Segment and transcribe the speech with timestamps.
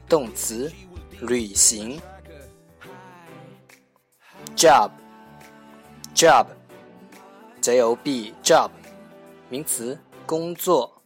[0.08, 0.70] 动词，
[1.22, 2.00] 旅行
[4.54, 4.91] ，job
[6.14, 6.47] job
[7.60, 8.70] j o b job
[9.48, 9.98] 名词。
[10.29, 11.01] 工作，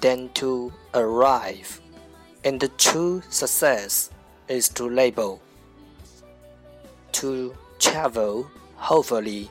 [0.00, 1.78] than to arrive,
[2.42, 4.08] and the true success
[4.48, 5.38] is to label.
[7.12, 8.46] To travel
[8.76, 9.48] hopefully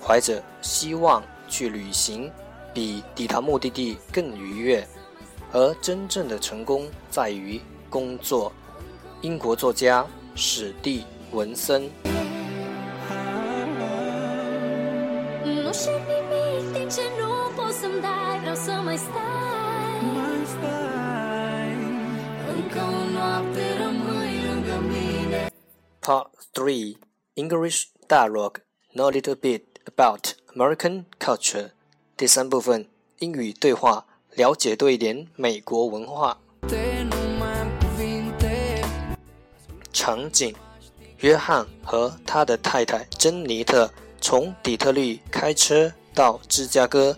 [0.03, 2.33] 怀着希望去旅行，
[2.73, 4.87] 比抵达目的地更愉悦。
[5.53, 8.53] 而真正的成功在于工作。
[9.21, 11.89] 英国作家史蒂文森。
[26.10, 26.98] Part Three
[27.36, 28.62] English Dialogue
[28.96, 31.70] Know a little bit about American culture。
[32.18, 32.88] 第三部分
[33.20, 36.40] 英语对话，了解多一点美国文化。
[39.94, 40.56] 场景：
[41.20, 47.16] 约翰和他的太太珍妮特从底特律开车到芝加哥，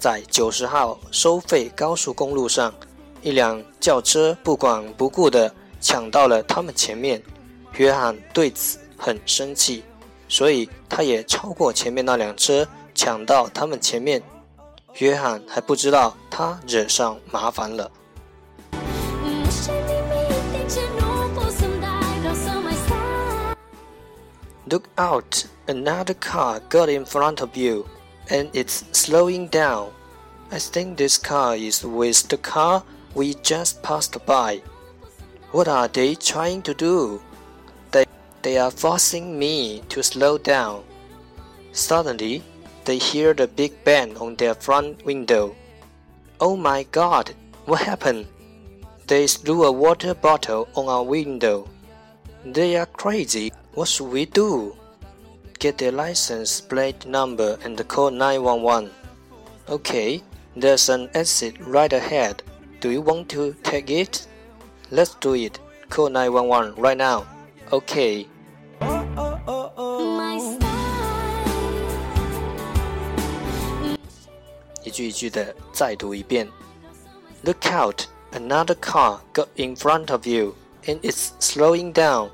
[0.00, 2.74] 在九十号收费高速公路上，
[3.22, 7.22] 一辆轿车不管不顾地抢到了他们前面。
[7.73, 9.83] 约翰对此很生气。
[10.29, 14.21] 所以他也超过前面那辆车，抢到他们前面。
[14.97, 17.89] 约翰还不知道他惹上麻烦了。
[24.69, 25.45] Look out!
[25.67, 27.85] Another car got in front of you,
[28.27, 29.91] and it's slowing down.
[30.49, 32.83] I think this car is with the car
[33.13, 34.61] we just passed by.
[35.53, 37.21] What are they trying to do?
[38.42, 40.82] They are forcing me to slow down.
[41.70, 42.42] Suddenly,
[42.84, 45.54] they hear the big bang on their front window.
[46.40, 47.34] Oh my god,
[47.66, 48.26] what happened?
[49.06, 51.68] They threw a water bottle on our window.
[52.44, 53.52] They are crazy.
[53.74, 54.76] What should we do?
[55.60, 58.90] Get their license plate number and call 911.
[59.68, 60.20] Okay,
[60.56, 62.42] there's an exit right ahead.
[62.80, 64.26] Do you want to take it?
[64.90, 65.60] Let's do it.
[65.88, 67.24] Call 911 right now.
[67.72, 68.26] Okay.
[74.91, 76.47] 句一句的再读一遍。
[77.43, 78.03] Look out!
[78.31, 80.55] Another car got in front of you,
[80.85, 82.29] and it's slowing down.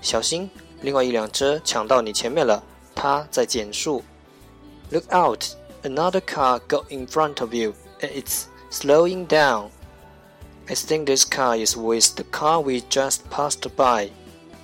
[0.00, 0.50] 小心，
[0.82, 2.62] 另外一辆车抢到你前面了，
[2.94, 4.02] 它在减速。
[4.90, 5.44] Look out!
[5.82, 9.70] Another car got in front of you, and it's slowing down.
[10.68, 14.10] I think this car is with the car we just passed by.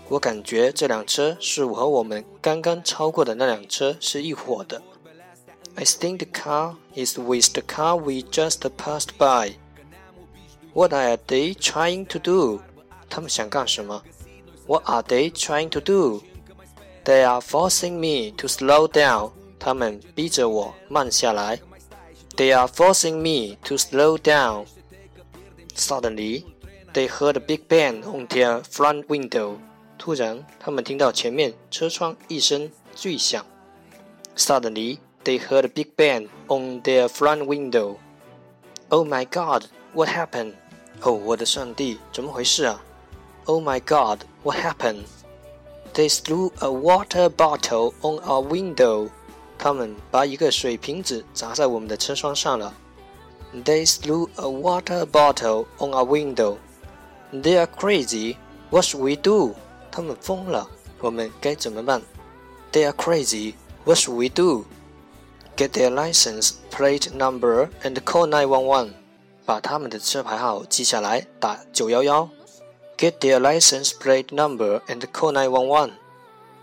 [0.09, 4.83] 我感觉这辆车是和我们刚刚超过的那辆车是一伙的。
[5.77, 9.57] I think the car is with the car we just passed by.
[10.75, 12.61] What are they trying to do?
[13.09, 14.03] 他们想干什么？
[14.67, 16.23] What are they trying to do?
[17.05, 19.33] They are forcing me to slow down.
[19.59, 21.61] 他们逼着我慢下来。
[22.37, 24.67] They are forcing me to slow down.
[25.75, 26.45] Suddenly,
[26.95, 29.57] they heard a big bang on their front window.
[29.99, 33.45] 突然，他们听到前面车窗一声巨响。
[34.37, 37.97] Suddenly, they heard a big bang on their front window.
[38.89, 40.55] Oh my God, what happened?
[41.03, 42.83] 哦，我的上帝，怎么回事啊？
[43.47, 45.05] Oh my God, what happened?
[45.95, 49.11] They threw a water bottle on our window.
[49.59, 52.75] 他们把一个水瓶子砸在我们的车窗上了。
[53.65, 56.57] They threw a water bottle on our window.
[57.33, 58.37] They are crazy.
[58.71, 59.55] What should we do?
[59.91, 60.69] 他们疯了，
[61.01, 62.01] 我们该怎么办？
[62.73, 63.55] They are crazy.
[63.85, 64.65] What should we do?
[65.57, 68.95] Get their license plate number and call 911.
[69.45, 72.29] 把他们的车牌号记下来，打九幺幺。
[72.97, 75.93] Get their license plate number and call 911.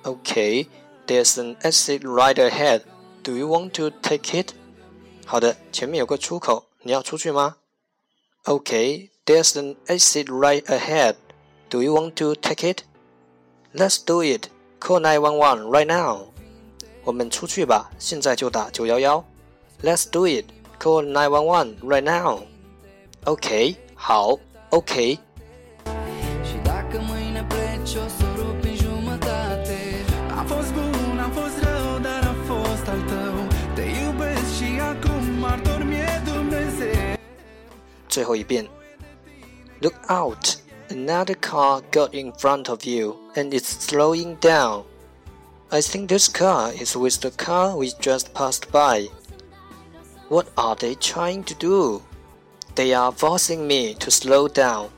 [0.04, 0.68] Okay,
[1.06, 2.84] there's an exit right ahead.
[3.24, 4.54] Do you want to take it?
[5.26, 7.58] 好的，前面有个出口，你要出去吗？
[8.46, 11.16] Okay, There's an exit right ahead.
[11.70, 12.82] Do you want to take it?
[13.76, 14.50] Let's do it.
[14.80, 16.33] Call 911 right now.
[17.04, 19.24] 我们出去吧，现在就打九幺幺。
[19.82, 20.46] Let's do it.
[20.80, 22.42] Call 911 right now.
[23.26, 24.38] OK，好，
[24.70, 29.78] OK。Și dacă mâine pleci o să rup în jumătate
[30.38, 33.36] Am fost bun, am fost rău, dar a fost al tău
[33.76, 37.18] Te iubesc și acum martor mi-e Dumnezeu
[38.08, 38.68] 最后一遍。
[39.82, 40.58] Look out!
[40.90, 44.84] Another car got in front of you and it's slowing down.
[45.75, 49.09] I think this car is with the car we just passed by.
[50.29, 52.01] What are they trying to do?
[52.77, 54.91] They are forcing me to slow down.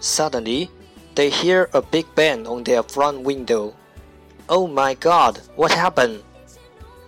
[0.00, 0.70] Suddenly,
[1.14, 3.76] they hear a big bang on their front window.
[4.48, 6.22] Oh my god, what happened?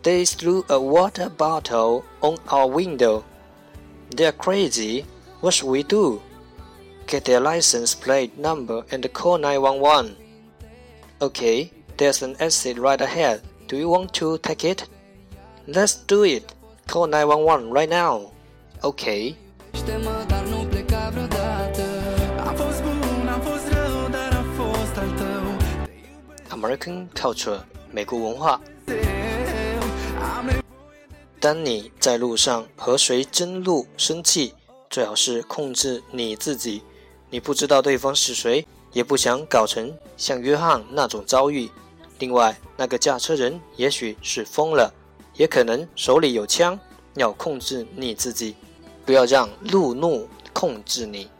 [0.02, 3.24] They threw a water bottle on our window.
[4.10, 5.06] They're crazy.
[5.40, 6.20] What should we do?
[7.06, 10.14] Get their license plate number and call 911.
[11.22, 13.41] Okay, there's an exit right ahead.
[13.67, 14.83] Do you want to take it?
[15.67, 16.43] Let's do it.
[16.87, 18.31] Call 911 right now.
[18.81, 21.81] Okay.Ște-mă, dar nu pleca vreodată
[22.45, 25.57] Am fost bun, am fost rău, dar a fost al tău
[26.49, 28.61] American culture 美国文化。
[30.37, 30.61] Am nevoie
[31.39, 34.53] 当你在路上和谁争路生气，
[34.89, 36.81] 最好是控制你自己。
[37.29, 41.69] 你不知道对方是谁，也不想搞成像约翰那种遭遇。
[42.18, 44.92] 另外，那个驾车人也许是疯了，
[45.34, 46.78] 也可能手里有枪，
[47.14, 48.56] 要控制你自己，
[49.06, 51.30] 不要让路怒控制你。